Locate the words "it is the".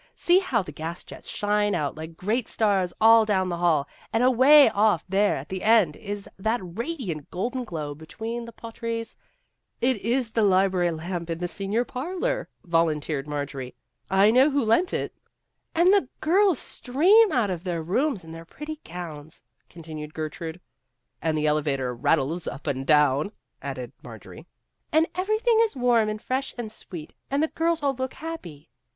9.79-10.41